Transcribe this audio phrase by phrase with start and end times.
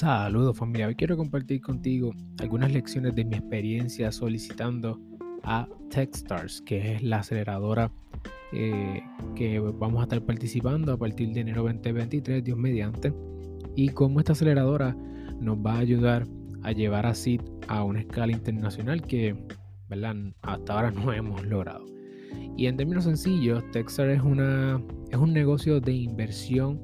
[0.00, 4.98] Saludos familia, hoy quiero compartir contigo algunas lecciones de mi experiencia solicitando
[5.42, 7.92] a Techstars, que es la aceleradora
[8.54, 9.02] eh,
[9.36, 13.12] que vamos a estar participando a partir de enero 2023, Dios mediante,
[13.76, 14.96] y cómo esta aceleradora
[15.38, 16.26] nos va a ayudar
[16.62, 19.36] a llevar a CID a una escala internacional que
[20.40, 21.84] hasta ahora no hemos logrado.
[22.56, 26.80] Y en términos sencillos, Techstars es, una, es un negocio de inversión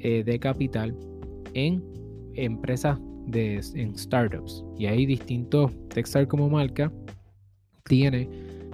[0.00, 0.96] eh, de capital
[1.54, 1.96] en
[2.44, 4.64] empresas de, en startups.
[4.76, 6.92] Y hay distintos, Techstars como marca
[7.84, 8.28] tiene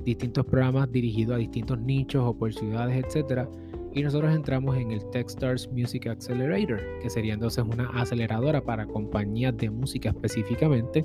[0.05, 3.49] distintos programas dirigidos a distintos nichos o por ciudades, etcétera.
[3.95, 9.57] Y nosotros entramos en el Techstars Music Accelerator, que sería entonces una aceleradora para compañías
[9.57, 11.05] de música específicamente.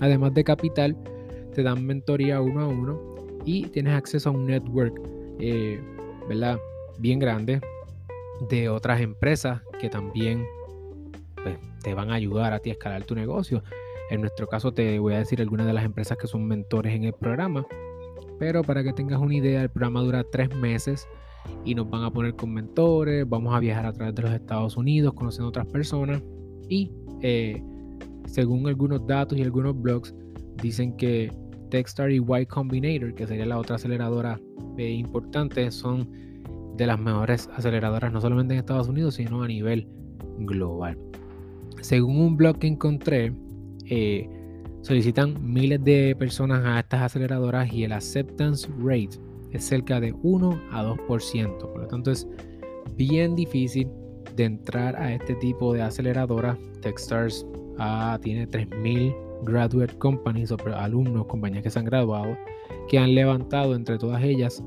[0.00, 0.96] Además de capital,
[1.54, 3.00] te dan mentoría uno a uno
[3.46, 5.00] y tienes acceso a un network,
[5.38, 5.80] eh,
[6.28, 6.58] ¿verdad?
[6.98, 7.60] Bien grande
[8.50, 10.44] de otras empresas que también
[11.54, 13.62] pues, te van a ayudar a ti a escalar tu negocio.
[14.10, 17.04] En nuestro caso te voy a decir algunas de las empresas que son mentores en
[17.04, 17.64] el programa.
[18.40, 21.08] Pero para que tengas una idea, el programa dura tres meses
[21.64, 24.76] y nos van a poner con mentores, vamos a viajar a través de los Estados
[24.76, 26.20] Unidos conociendo otras personas
[26.68, 26.90] y
[27.22, 27.62] eh,
[28.26, 30.12] según algunos datos y algunos blogs
[30.60, 31.30] dicen que
[31.70, 34.40] Techstar y Y Combinator, que sería la otra aceleradora
[34.78, 36.08] eh, importante, son
[36.76, 39.88] de las mejores aceleradoras no solamente en Estados Unidos, sino a nivel
[40.38, 40.98] global.
[41.86, 43.32] Según un blog que encontré,
[43.84, 44.28] eh,
[44.82, 49.20] solicitan miles de personas a estas aceleradoras y el acceptance rate
[49.52, 51.58] es cerca de 1 a 2%.
[51.58, 52.26] Por lo tanto, es
[52.96, 53.88] bien difícil
[54.34, 56.58] de entrar a este tipo de aceleradoras.
[56.82, 57.46] Techstars
[57.78, 59.14] ah, tiene 3.000
[59.44, 62.36] graduate companies o alumnos, compañías que se han graduado,
[62.88, 64.60] que han levantado entre todas ellas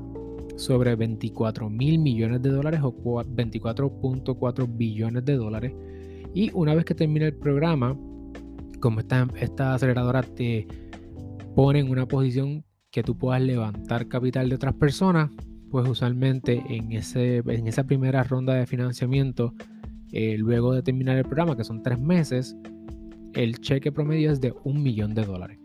[0.56, 5.74] sobre 24 mil millones de dólares o 24.4 billones de dólares
[6.34, 7.96] y una vez que termine el programa,
[8.80, 10.66] como esta, aceleradora te
[11.54, 15.30] pone en una posición que tú puedas levantar capital de otras personas,
[15.70, 19.54] pues usualmente en esa primera ronda de financiamiento,
[20.12, 22.56] eh, luego de terminar el programa, que son tres meses,
[23.34, 25.58] el cheque promedio es de un millón de dólares.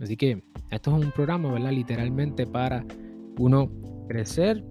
[0.00, 1.70] Así que esto es un programa, ¿verdad?
[1.70, 2.84] Literalmente para
[3.38, 3.70] uno
[4.08, 4.64] crecer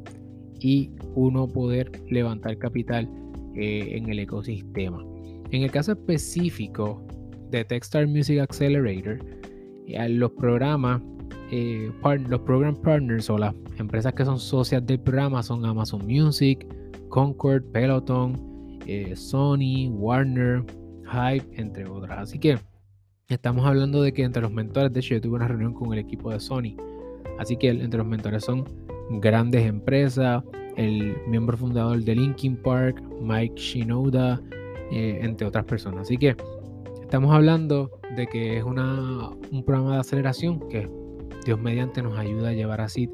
[0.59, 3.09] y uno poder levantar capital
[3.55, 5.10] eh, en el ecosistema.
[5.51, 7.01] En el caso específico
[7.49, 9.19] de Techstar Music Accelerator,
[9.85, 11.01] eh, los programas,
[11.51, 11.91] eh,
[12.29, 16.65] los program partners o las empresas que son socias del programa son Amazon Music,
[17.09, 20.63] Concord, Peloton, eh, Sony, Warner,
[21.03, 22.19] Hype, entre otras.
[22.19, 22.57] Así que
[23.27, 25.99] estamos hablando de que entre los mentores, de hecho yo tuve una reunión con el
[25.99, 26.77] equipo de Sony,
[27.39, 28.63] así que entre los mentores son
[29.19, 30.45] grandes empresas,
[30.77, 34.41] el miembro fundador de Linkin Park, Mike Shinoda,
[34.91, 36.03] eh, entre otras personas.
[36.03, 36.35] Así que
[37.01, 40.89] estamos hablando de que es una, un programa de aceleración que
[41.45, 43.09] Dios mediante nos ayuda a llevar así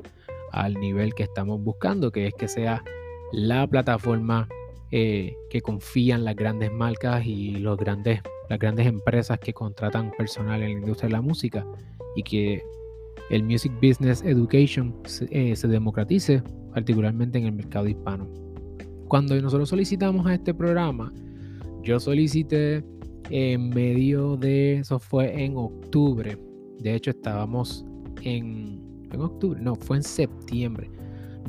[0.52, 2.84] al nivel que estamos buscando, que es que sea
[3.32, 4.48] la plataforma
[4.92, 10.64] eh, que confían las grandes marcas y los grandes, las grandes empresas que contratan personal
[10.64, 11.66] en la industria de la música
[12.16, 12.64] y que
[13.30, 16.42] el Music Business Education se, eh, se democratice,
[16.74, 18.28] particularmente en el mercado hispano.
[19.08, 21.14] Cuando nosotros solicitamos a este programa,
[21.88, 22.84] yo solicité
[23.30, 26.38] en medio de, eso fue en octubre.
[26.80, 27.86] De hecho, estábamos
[28.24, 30.92] en, en octubre, no, fue en septiembre.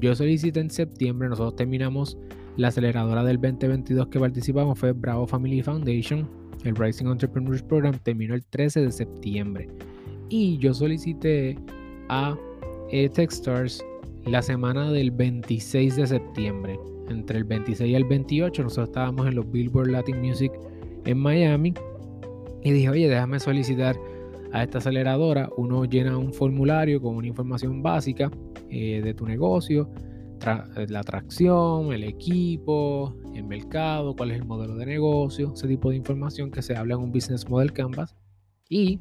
[0.00, 2.16] Yo solicité en septiembre, nosotros terminamos
[2.56, 6.30] la aceleradora del 2022 que participamos, fue Bravo Family Foundation.
[6.62, 9.68] El Rising Entrepreneurs Program terminó el 13 de septiembre.
[10.28, 11.58] Y yo solicité
[12.10, 12.36] a
[12.90, 13.84] Techstars
[14.30, 16.78] la semana del 26 de septiembre
[17.08, 20.52] entre el 26 y el 28, nosotros estábamos en los Billboard Latin Music
[21.06, 21.72] en Miami
[22.62, 23.98] y dije, oye, déjame solicitar
[24.52, 25.48] a esta aceleradora.
[25.56, 28.30] Uno llena un formulario con una información básica
[28.68, 29.90] eh, de tu negocio,
[30.88, 35.96] la atracción, el equipo, el mercado, cuál es el modelo de negocio, ese tipo de
[35.96, 38.14] información que se habla en un Business Model Canvas.
[38.68, 39.00] Y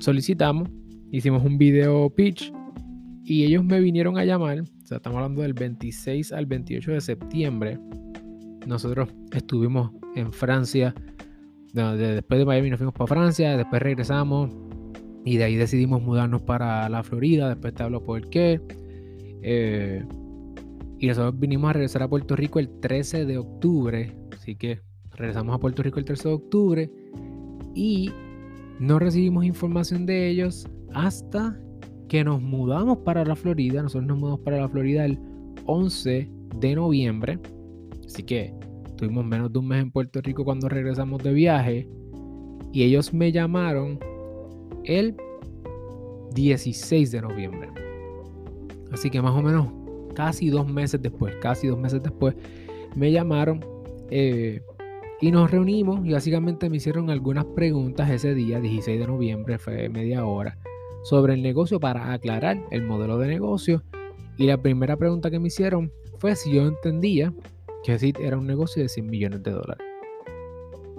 [0.00, 0.68] solicitamos,
[1.12, 2.52] hicimos un video pitch
[3.32, 4.62] y ellos me vinieron a llamar
[4.96, 7.78] estamos hablando del 26 al 28 de septiembre.
[8.66, 10.94] Nosotros estuvimos en Francia.
[11.72, 14.50] después de Miami nos fuimos para Francia, después regresamos
[15.24, 17.48] y de ahí decidimos mudarnos para la Florida.
[17.48, 18.60] Después te hablo por qué.
[19.42, 20.04] Eh,
[20.98, 24.14] y nosotros vinimos a regresar a Puerto Rico el 13 de octubre.
[24.32, 24.80] Así que
[25.12, 26.90] regresamos a Puerto Rico el 13 de octubre.
[27.74, 28.10] Y
[28.78, 31.58] no recibimos información de ellos hasta
[32.12, 33.82] que nos mudamos para la Florida.
[33.82, 35.18] Nosotros nos mudamos para la Florida el
[35.64, 37.38] 11 de noviembre.
[38.04, 38.52] Así que
[38.98, 41.88] tuvimos menos de un mes en Puerto Rico cuando regresamos de viaje.
[42.70, 43.98] Y ellos me llamaron
[44.84, 45.16] el
[46.34, 47.70] 16 de noviembre.
[48.92, 49.68] Así que más o menos
[50.14, 52.34] casi dos meses después, casi dos meses después,
[52.94, 53.64] me llamaron
[54.10, 54.60] eh,
[55.22, 59.88] y nos reunimos y básicamente me hicieron algunas preguntas ese día, 16 de noviembre, fue
[59.88, 60.58] media hora,
[61.02, 63.82] sobre el negocio para aclarar el modelo de negocio.
[64.36, 67.32] Y la primera pregunta que me hicieron fue si yo entendía
[67.82, 69.86] que SIT era un negocio de 100 millones de dólares.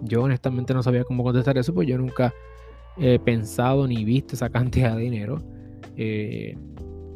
[0.01, 2.33] Yo honestamente no sabía cómo contestar eso, pues yo nunca
[2.97, 5.41] he pensado ni visto esa cantidad de dinero.
[5.95, 6.57] Eh,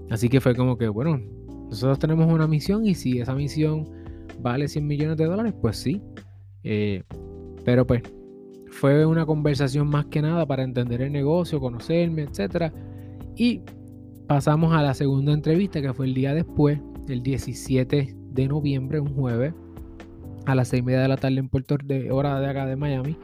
[0.10, 1.20] así que fue como que, bueno,
[1.70, 3.90] nosotros tenemos una misión y si esa misión
[4.40, 6.02] vale 100 millones de dólares, pues sí.
[6.64, 7.04] Eh,
[7.66, 8.02] pero pues
[8.80, 12.72] fue una conversación más que nada para entender el negocio, conocerme, etc.
[13.36, 13.62] Y
[14.28, 19.16] pasamos a la segunda entrevista que fue el día después, el 17 de noviembre, un
[19.16, 19.54] jueves,
[20.46, 22.76] a las 6 y media de la tarde en Puerto de hora de acá de
[22.76, 23.18] Miami.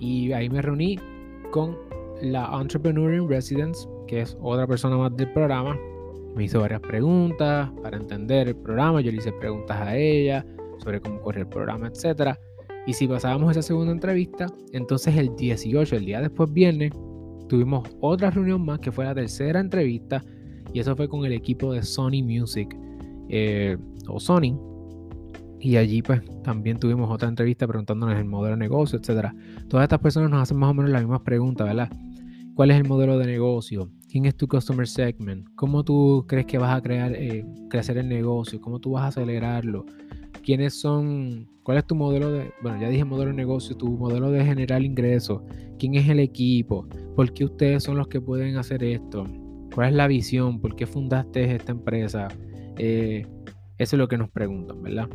[0.00, 0.98] Y ahí me reuní
[1.52, 1.76] con
[2.20, 5.78] la Entrepreneur in Residence, que es otra persona más del programa.
[6.34, 9.00] Me hizo varias preguntas para entender el programa.
[9.00, 10.44] Yo le hice preguntas a ella
[10.78, 12.36] sobre cómo corre el programa, etc.
[12.86, 16.92] Y si pasábamos esa segunda entrevista, entonces el 18, el día después viernes,
[17.48, 20.24] tuvimos otra reunión más que fue la tercera entrevista.
[20.72, 22.76] Y eso fue con el equipo de Sony Music
[23.28, 23.76] eh,
[24.08, 24.58] o Sony.
[25.60, 29.28] Y allí pues también tuvimos otra entrevista preguntándonos el modelo de negocio, etc.
[29.68, 31.88] Todas estas personas nos hacen más o menos las mismas preguntas, ¿verdad?
[32.54, 33.90] ¿Cuál es el modelo de negocio?
[34.10, 35.46] ¿Quién es tu customer segment?
[35.54, 38.60] ¿Cómo tú crees que vas a crear, eh, crecer el negocio?
[38.60, 39.86] ¿Cómo tú vas a acelerarlo?
[40.44, 41.48] ¿Quiénes son?
[41.62, 44.82] ¿Cuál es tu modelo de, bueno, ya dije modelo de negocio, tu modelo de generar
[44.82, 45.40] ingresos?
[45.78, 46.86] ¿Quién es el equipo?
[47.16, 49.24] ¿Por qué ustedes son los que pueden hacer esto?
[49.74, 50.60] ¿Cuál es la visión?
[50.60, 52.28] ¿Por qué fundaste esta empresa?
[52.76, 53.26] Eh,
[53.78, 55.08] eso es lo que nos preguntan, ¿verdad?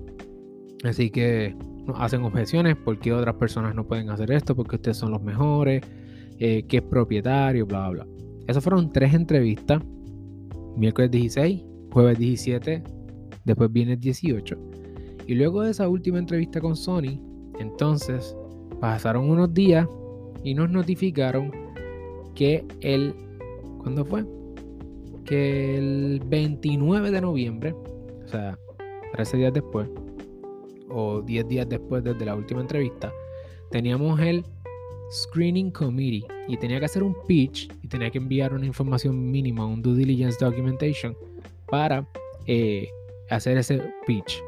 [0.84, 1.56] Así que
[1.96, 4.56] hacen objeciones, ¿por qué otras personas no pueden hacer esto?
[4.56, 5.84] Porque ustedes son los mejores,
[6.40, 8.18] eh, qué es propietario, bla, bla, bla.
[8.48, 9.82] Esas fueron tres entrevistas.
[10.76, 12.84] Miércoles 16, jueves 17,
[13.46, 14.58] después viernes 18.
[15.28, 17.20] Y luego de esa última entrevista con Sony,
[17.60, 18.36] entonces
[18.80, 19.88] pasaron unos días
[20.44, 21.52] y nos notificaron
[22.36, 23.14] que el...
[23.80, 24.26] ¿Cuándo fue?
[25.26, 27.74] Que el 29 de noviembre,
[28.24, 28.58] o sea,
[29.14, 29.90] 13 días después,
[30.90, 33.12] o 10 días después desde la última entrevista,
[33.72, 34.46] teníamos el
[35.12, 39.66] Screening Committee y tenía que hacer un pitch y tenía que enviar una información mínima,
[39.66, 41.16] un due diligence documentation
[41.70, 42.08] para
[42.46, 42.90] eh,
[43.30, 44.42] hacer ese pitch.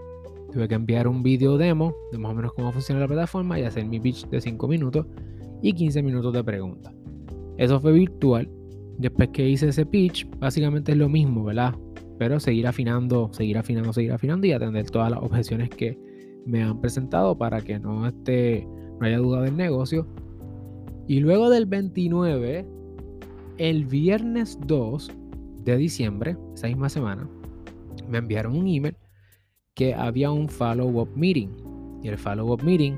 [0.52, 3.64] Tuve que enviar un video demo de más o menos cómo funciona la plataforma y
[3.64, 5.06] hacer mi pitch de 5 minutos
[5.62, 6.94] y 15 minutos de pregunta.
[7.58, 8.50] Eso fue virtual.
[8.98, 11.76] Después que hice ese pitch, básicamente es lo mismo, ¿verdad?
[12.18, 15.98] Pero seguir afinando, seguir afinando, seguir afinando y atender todas las objeciones que
[16.46, 18.68] me han presentado para que no, esté,
[19.00, 20.08] no haya duda del negocio
[21.10, 22.68] y luego del 29,
[23.58, 25.12] el viernes 2
[25.64, 27.28] de diciembre, esa misma semana,
[28.08, 28.96] me enviaron un email
[29.74, 31.50] que había un follow-up meeting.
[32.04, 32.94] Y el follow-up meeting,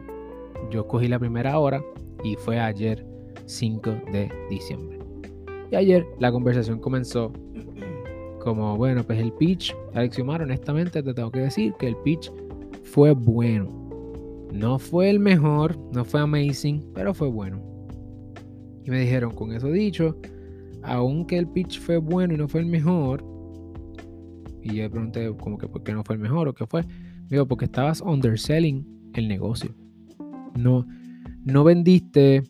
[0.69, 1.81] yo cogí la primera hora
[2.22, 3.08] y fue ayer
[3.46, 5.00] 5 de diciembre.
[5.72, 7.31] Y ayer la conversación comenzó
[8.42, 12.30] como, bueno, pues el pitch, Alexiomar, honestamente te tengo que decir que el pitch
[12.84, 13.69] fue bueno.
[14.52, 17.70] No fue el mejor, no fue amazing, pero fue bueno.
[18.83, 20.18] Y me dijeron, con eso dicho,
[20.83, 23.23] aunque el pitch fue bueno y no fue el mejor,
[24.64, 26.83] y yo le pregunté como que por qué no fue el mejor o qué fue,
[26.83, 29.73] me dijo, porque estabas underselling el negocio.
[30.56, 30.85] No,
[31.44, 32.44] no vendiste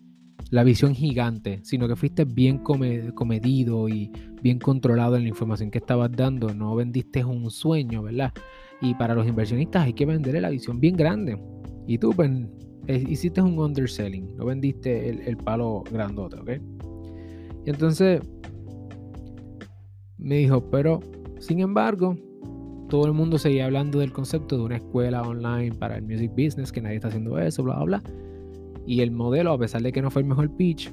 [0.50, 4.12] la visión gigante, sino que fuiste bien comedido y
[4.42, 6.54] bien controlado en la información que estabas dando.
[6.54, 8.34] No vendiste un sueño, ¿verdad?
[8.82, 11.42] Y para los inversionistas hay que vender la visión bien grande.
[11.88, 12.30] Y tú, pues,
[12.96, 16.50] hiciste un underselling, no vendiste el, palo grandote, ¿ok?
[17.66, 18.22] Y entonces
[20.18, 21.00] me dijo, pero
[21.40, 22.16] sin embargo,
[22.90, 26.72] todo el mundo seguía hablando del concepto de una escuela online para el music business,
[26.72, 28.04] que nadie está haciendo eso, bla, bla, bla.
[28.86, 30.92] Y el modelo, a pesar de que no fue el mejor pitch,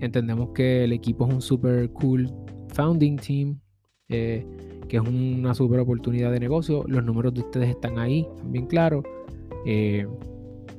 [0.00, 2.30] entendemos que el equipo es un super cool
[2.74, 3.58] founding team,
[4.08, 4.44] eh,
[4.88, 6.84] que es una super oportunidad de negocio.
[6.86, 9.02] Los números de ustedes están ahí, también claro.
[9.66, 10.06] Eh,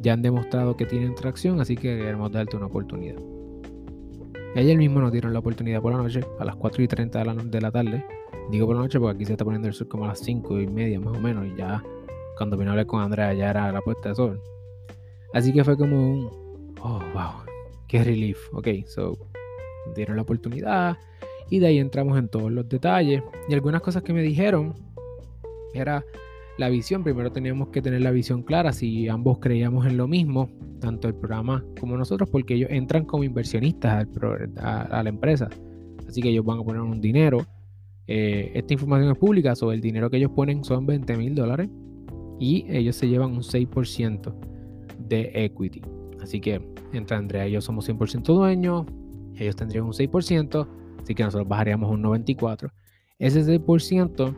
[0.01, 3.17] ya han demostrado que tienen tracción, así que queremos darte una oportunidad.
[4.55, 7.25] Ayer mismo nos dieron la oportunidad por la noche, a las 4 y 30 de
[7.25, 8.05] la, de la tarde.
[8.49, 10.61] Digo por la noche porque aquí se está poniendo el sol como a las 5
[10.61, 11.45] y media más o menos.
[11.45, 11.83] Y ya
[12.35, 14.41] cuando vine a hablar con Andrea ya era la puesta de sol.
[15.33, 17.43] Así que fue como un, oh, wow,
[17.87, 18.39] qué relief.
[18.53, 19.17] Ok, so,
[19.95, 20.97] dieron la oportunidad.
[21.51, 23.21] Y de ahí entramos en todos los detalles.
[23.47, 24.73] Y algunas cosas que me dijeron
[25.73, 26.03] era
[26.59, 30.49] la visión, primero teníamos que tener la visión clara si ambos creíamos en lo mismo,
[30.81, 34.05] tanto el programa como nosotros, porque ellos entran como inversionistas
[34.57, 35.47] a, la empresa.
[36.05, 37.45] Así que ellos van a poner un dinero.
[38.07, 41.69] Eh, esta información es pública, sobre el dinero que ellos ponen son 20 mil dólares
[42.41, 44.33] y ellos se llevan un 6%
[45.07, 45.81] de equity.
[46.21, 46.61] Así que
[46.91, 48.85] entre Andrea y yo somos 100% dueños,
[49.37, 50.67] ellos tendrían un 6%,
[51.01, 52.69] así que nosotros bajaríamos un 94%.
[53.17, 54.35] Ese 6%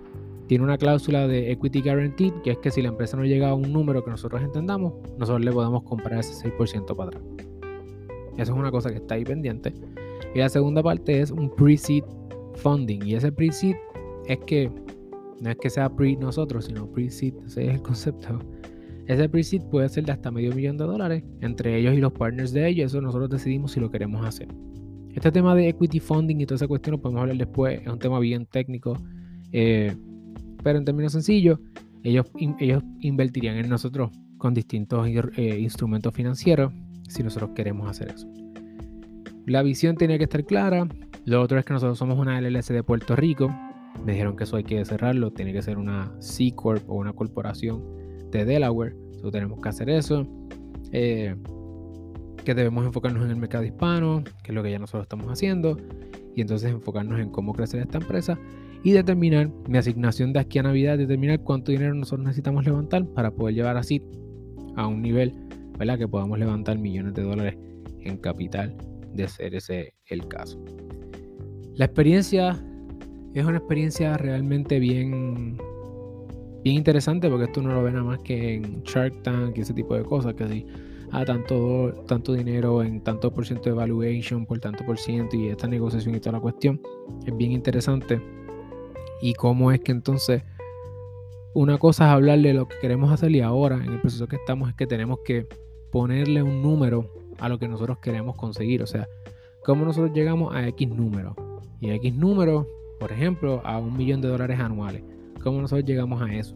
[0.52, 3.56] tiene una cláusula de equity guaranteed, que es que si la empresa no llega a
[3.56, 7.24] un número que nosotros entendamos, nosotros le podemos comprar ese 6% para atrás.
[8.34, 9.74] Eso es una cosa que está ahí pendiente.
[10.36, 12.04] Y la segunda parte es un pre-seed
[12.56, 13.00] funding.
[13.06, 13.78] Y ese pre-seed
[14.28, 14.70] es que
[15.40, 18.40] no es que sea pre nosotros, sino pre-seed, ese es el concepto.
[19.08, 22.52] Ese pre-seed puede ser de hasta medio millón de dólares entre ellos y los partners
[22.52, 22.92] de ellos.
[22.92, 24.50] Eso nosotros decidimos si lo queremos hacer.
[25.16, 27.80] Este tema de equity funding y toda esa cuestión lo podemos hablar después.
[27.82, 28.98] Es un tema bien técnico.
[29.54, 29.96] Eh,
[30.64, 31.60] pero en términos sencillos,
[32.04, 32.26] ellos,
[32.60, 36.74] ellos invertirían en nosotros con distintos eh, instrumentos financieros
[37.08, 38.28] si nosotros queremos hacer eso.
[39.46, 40.88] La visión tenía que estar clara.
[41.26, 43.54] Lo otro es que nosotros somos una LLC de Puerto Rico.
[44.06, 45.32] Me dijeron que eso hay que cerrarlo.
[45.32, 47.84] Tiene que ser una C Corp o una corporación
[48.32, 48.96] de Delaware.
[48.96, 50.26] Entonces tenemos que hacer eso.
[50.92, 51.36] Eh,
[52.44, 55.78] que debemos enfocarnos en el mercado hispano, que es lo que ya nosotros estamos haciendo.
[56.36, 58.40] Y entonces enfocarnos en cómo crecer esta empresa
[58.84, 63.32] y determinar mi asignación de aquí a Navidad, determinar cuánto dinero nosotros necesitamos levantar para
[63.32, 64.02] poder llevar así
[64.76, 65.34] a un nivel
[65.78, 65.98] ¿verdad?
[65.98, 67.58] que podamos levantar millones de dólares
[68.00, 68.76] en capital
[69.14, 70.64] de ser ese el caso.
[71.76, 72.60] La experiencia
[73.34, 75.58] es una experiencia realmente bien,
[76.64, 79.74] bien interesante porque esto no lo ve nada más que en Shark Tank y ese
[79.74, 80.66] tipo de cosas, que si
[81.12, 85.48] a tanto, tanto dinero en tanto por ciento de valuation por tanto por ciento y
[85.48, 86.82] esta negociación y toda la cuestión
[87.26, 88.22] es bien interesante
[89.22, 90.44] y cómo es que entonces
[91.54, 94.38] una cosa es hablarle de lo que queremos hacer y ahora en el proceso que
[94.38, 95.48] estamos es que tenemos que
[95.92, 98.82] ponerle un número a lo que nosotros queremos conseguir.
[98.82, 99.08] O sea,
[99.64, 101.36] cómo nosotros llegamos a X número.
[101.82, 102.68] Y X número,
[103.00, 105.04] por ejemplo, a un millón de dólares anuales.
[105.44, 106.56] ¿Cómo nosotros llegamos a eso?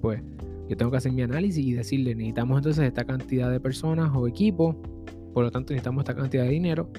[0.00, 0.22] Pues
[0.68, 4.26] yo tengo que hacer mi análisis y decirle, necesitamos entonces esta cantidad de personas o
[4.28, 4.76] equipos,
[5.32, 6.90] por lo tanto necesitamos esta cantidad de dinero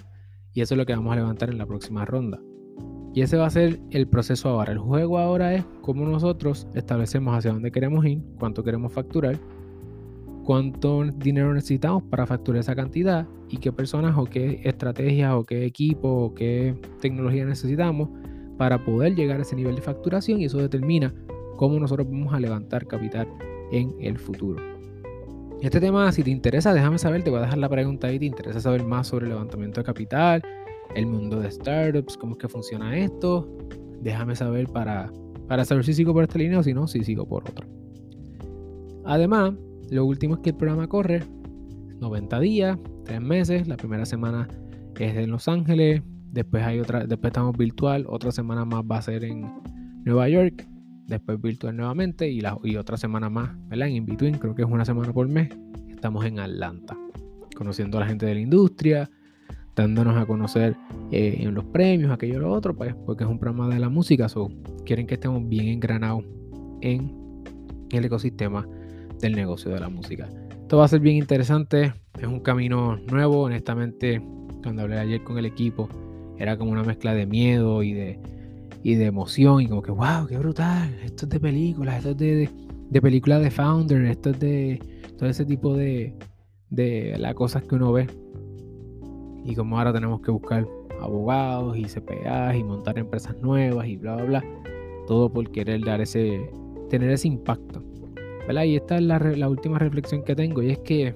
[0.53, 2.39] y eso es lo que vamos a levantar en la próxima ronda.
[3.13, 4.71] Y ese va a ser el proceso ahora.
[4.71, 9.37] El juego ahora es cómo nosotros establecemos hacia dónde queremos ir, cuánto queremos facturar,
[10.45, 15.65] cuánto dinero necesitamos para facturar esa cantidad y qué personas o qué estrategias o qué
[15.65, 18.09] equipo o qué tecnología necesitamos
[18.57, 21.13] para poder llegar a ese nivel de facturación y eso determina
[21.57, 23.27] cómo nosotros vamos a levantar capital
[23.71, 24.61] en el futuro.
[25.61, 28.25] Este tema, si te interesa, déjame saber, te voy a dejar la pregunta ahí, te
[28.25, 30.41] interesa saber más sobre el levantamiento de capital,
[30.95, 33.47] el mundo de startups, cómo es que funciona esto.
[34.01, 35.11] Déjame saber para,
[35.47, 37.67] para saber si sigo por esta línea o si no, si sigo por otra.
[39.05, 39.53] Además,
[39.89, 41.23] lo último es que el programa corre
[41.99, 43.67] 90 días, 3 meses.
[43.67, 44.47] La primera semana
[44.99, 49.01] es en Los Ángeles, después hay otra, después estamos virtual, otra semana más va a
[49.01, 49.51] ser en
[50.05, 50.67] Nueva York,
[51.07, 53.87] después virtual nuevamente y, la, y otra semana más, ¿verdad?
[53.87, 55.49] En in-between, creo que es una semana por mes,
[55.89, 56.97] estamos en Atlanta,
[57.55, 59.09] conociendo a la gente de la industria,
[59.75, 60.75] dándonos a conocer
[61.11, 63.89] eh, en los premios, aquello y lo otro, pues, porque es un programa de la
[63.89, 64.49] música, so,
[64.85, 66.23] quieren que estemos bien engranados
[66.81, 67.11] en
[67.91, 68.67] el ecosistema
[69.19, 70.29] del negocio de la música.
[70.51, 74.21] Esto va a ser bien interesante, es un camino nuevo, honestamente,
[74.63, 75.89] cuando hablé ayer con el equipo,
[76.37, 78.19] era como una mezcla de miedo y de,
[78.83, 82.17] y de emoción, y como que, wow, qué brutal, esto es de películas, esto es
[82.17, 82.49] de,
[82.89, 84.79] de, películas de Founder, esto es de
[85.17, 86.15] todo ese tipo de,
[86.69, 88.07] de las cosas que uno ve
[89.43, 90.67] y como ahora tenemos que buscar
[91.01, 94.43] abogados y CPAs y montar empresas nuevas y bla, bla, bla.
[95.07, 96.49] Todo por querer dar ese,
[96.89, 97.83] tener ese impacto.
[98.47, 98.63] ¿verdad?
[98.63, 101.15] Y esta es la, la última reflexión que tengo y es que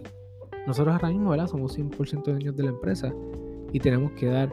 [0.67, 1.48] nosotros ahora mismo ¿verdad?
[1.48, 3.13] somos 100% dueños de la empresa
[3.72, 4.51] y tenemos que dar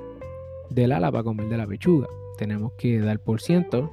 [0.70, 2.06] del ala para comer de la pechuga.
[2.38, 3.92] Tenemos que dar por ciento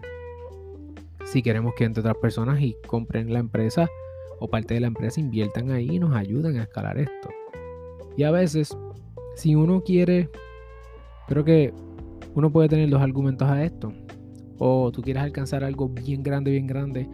[1.25, 3.87] si queremos que entre otras personas y compren la empresa
[4.39, 7.29] o parte de la empresa inviertan ahí y nos ayuden a escalar esto.
[8.17, 8.75] Y a veces
[9.35, 10.29] si uno quiere,
[11.27, 11.73] creo que
[12.35, 13.93] uno puede tener dos argumentos a esto.
[14.57, 17.07] O tú quieres alcanzar algo bien grande, bien grande,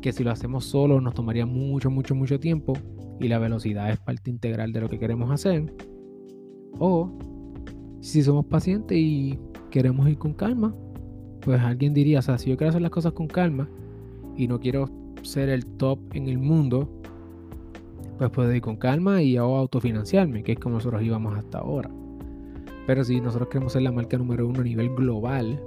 [0.00, 2.74] que si lo hacemos solo nos tomaría mucho, mucho, mucho tiempo
[3.18, 5.72] y la velocidad es parte integral de lo que queremos hacer.
[6.78, 7.10] O
[8.00, 9.38] si somos pacientes y
[9.70, 10.74] queremos ir con calma,
[11.40, 13.68] pues alguien diría, o sea, si yo quiero hacer las cosas con calma
[14.36, 14.88] y no quiero
[15.22, 17.01] ser el top en el mundo,
[18.18, 21.90] pues puedo ir con calma y autofinanciarme, que es como nosotros íbamos hasta ahora.
[22.86, 25.60] Pero si nosotros queremos ser la marca número uno a nivel global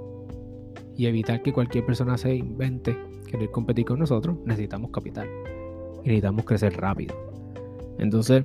[0.96, 5.28] y evitar que cualquier persona se invente querer competir con nosotros, necesitamos capital
[6.04, 7.14] y necesitamos crecer rápido.
[7.98, 8.44] Entonces,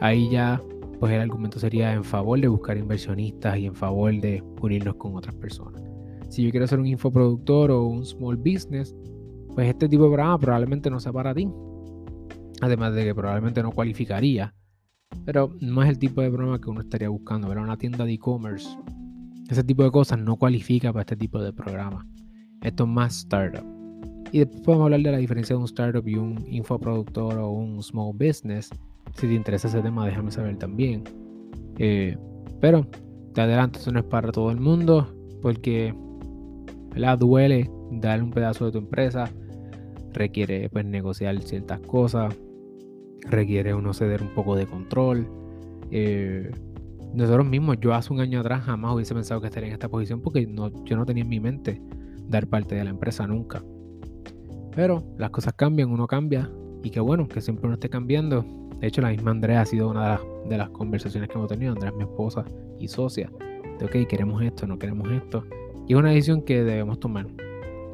[0.00, 0.60] ahí ya,
[0.98, 5.16] pues el argumento sería en favor de buscar inversionistas y en favor de unirnos con
[5.16, 5.82] otras personas.
[6.28, 8.94] Si yo quiero ser un infoproductor o un small business,
[9.54, 11.48] pues este tipo de programa probablemente no sea para ti.
[12.60, 14.54] Además de que probablemente no cualificaría.
[15.24, 17.48] Pero no es el tipo de programa que uno estaría buscando.
[17.48, 18.68] Pero una tienda de e-commerce,
[19.48, 22.06] ese tipo de cosas no cualifica para este tipo de programa.
[22.62, 23.64] Esto es más startup.
[24.32, 27.82] Y después podemos hablar de la diferencia de un startup y un infoproductor o un
[27.82, 28.70] small business.
[29.16, 31.04] Si te interesa ese tema, déjame saber también.
[31.78, 32.16] Eh,
[32.60, 32.86] pero
[33.32, 35.08] te adelanto, eso no es para todo el mundo.
[35.40, 35.94] Porque
[36.90, 37.18] ¿verdad?
[37.18, 39.30] duele darle un pedazo de tu empresa.
[40.12, 42.34] Requiere pues negociar ciertas cosas.
[43.22, 45.28] Requiere uno ceder un poco de control.
[45.90, 46.50] Eh,
[47.14, 50.20] nosotros mismos, yo hace un año atrás jamás hubiese pensado que estaría en esta posición
[50.20, 51.80] porque no, yo no tenía en mi mente
[52.28, 53.62] dar parte de la empresa nunca.
[54.74, 56.50] Pero las cosas cambian, uno cambia
[56.82, 58.44] y qué bueno que siempre uno esté cambiando.
[58.80, 61.72] De hecho, la misma Andrea ha sido una de las, conversaciones que hemos tenido.
[61.72, 62.44] Andrea es mi esposa
[62.78, 63.30] y socia.
[63.78, 65.44] De ok, queremos esto, no queremos esto.
[65.86, 67.26] Y es una decisión que debemos tomar.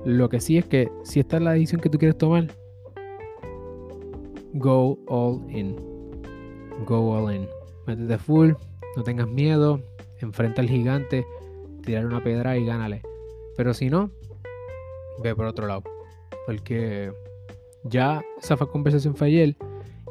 [0.05, 2.49] Lo que sí es que si esta es la decisión que tú quieres tomar,
[4.55, 5.77] go all in.
[6.87, 7.49] Go all in.
[7.87, 8.53] Métete full,
[8.97, 9.81] no tengas miedo,
[10.21, 11.27] enfrenta al gigante,
[11.85, 13.03] tirar una piedra y gánale.
[13.57, 14.11] Pero si no,
[15.23, 15.83] ve por otro lado.
[16.47, 17.13] Porque
[17.85, 19.57] ya esa conversación fue ayer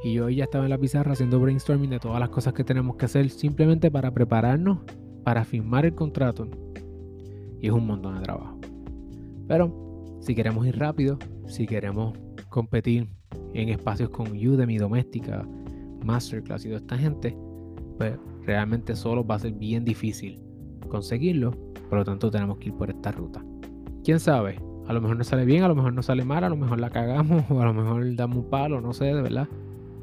[0.03, 2.97] y yo ya estaba en la pizarra haciendo brainstorming de todas las cosas que tenemos
[2.97, 4.79] que hacer simplemente para prepararnos
[5.23, 6.47] para firmar el contrato.
[7.61, 8.59] Y es un montón de trabajo.
[9.47, 12.17] Pero si queremos ir rápido, si queremos
[12.49, 13.07] competir
[13.53, 15.47] en espacios con Udemy, Doméstica,
[16.03, 17.37] Masterclass y toda esta gente,
[17.97, 20.39] pues realmente solo va a ser bien difícil
[20.89, 21.51] conseguirlo.
[21.89, 23.43] Por lo tanto, tenemos que ir por esta ruta.
[24.03, 24.59] ¿Quién sabe?
[24.87, 26.79] A lo mejor no sale bien, a lo mejor no sale mal, a lo mejor
[26.79, 29.47] la cagamos o a lo mejor damos un palo, no sé, de verdad.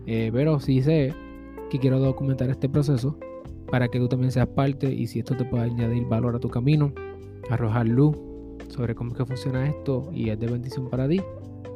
[0.06, 1.14] Eh, pero sí sé
[1.70, 3.18] que quiero documentar este proceso
[3.70, 6.48] para que tú también seas parte y si esto te puede añadir valor a tu
[6.48, 6.92] camino,
[7.50, 8.16] arrojar luz
[8.68, 11.20] sobre cómo es que funciona esto y es de bendición para ti,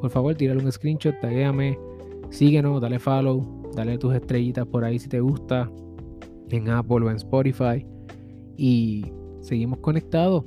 [0.00, 1.78] por favor, tírale un screenshot, taguéame,
[2.30, 5.70] síguenos, dale follow, dale tus estrellitas por ahí si te gusta,
[6.50, 7.86] en Apple o en Spotify.
[8.56, 9.06] Y
[9.40, 10.44] seguimos conectados.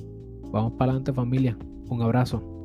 [0.51, 1.57] Vamos para adelante familia.
[1.89, 2.56] Un abrazo.